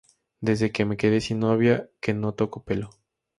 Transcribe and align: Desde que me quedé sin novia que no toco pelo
Desde 0.39 0.71
que 0.71 0.83
me 0.83 0.97
quedé 0.97 1.21
sin 1.21 1.37
novia 1.41 1.87
que 2.01 2.15
no 2.15 2.33
toco 2.33 2.63
pelo 2.63 2.89